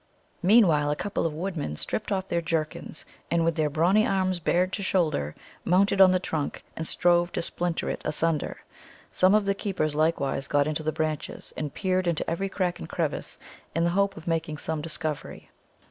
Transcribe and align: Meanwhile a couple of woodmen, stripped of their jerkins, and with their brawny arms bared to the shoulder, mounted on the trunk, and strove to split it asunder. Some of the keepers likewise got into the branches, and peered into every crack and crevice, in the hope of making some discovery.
Meanwhile 0.41 0.89
a 0.89 0.95
couple 0.95 1.27
of 1.27 1.33
woodmen, 1.35 1.75
stripped 1.75 2.11
of 2.11 2.27
their 2.27 2.41
jerkins, 2.41 3.05
and 3.29 3.45
with 3.45 3.53
their 3.53 3.69
brawny 3.69 4.03
arms 4.03 4.39
bared 4.39 4.73
to 4.73 4.77
the 4.81 4.83
shoulder, 4.83 5.35
mounted 5.63 6.01
on 6.01 6.11
the 6.11 6.19
trunk, 6.19 6.63
and 6.75 6.87
strove 6.87 7.31
to 7.33 7.41
split 7.43 7.83
it 7.83 8.01
asunder. 8.03 8.63
Some 9.11 9.35
of 9.35 9.45
the 9.45 9.53
keepers 9.53 9.93
likewise 9.93 10.47
got 10.47 10.65
into 10.65 10.81
the 10.81 10.91
branches, 10.91 11.53
and 11.55 11.71
peered 11.71 12.07
into 12.07 12.27
every 12.27 12.49
crack 12.49 12.79
and 12.79 12.89
crevice, 12.89 13.37
in 13.75 13.83
the 13.83 13.91
hope 13.91 14.17
of 14.17 14.25
making 14.27 14.57
some 14.57 14.81
discovery. 14.81 15.51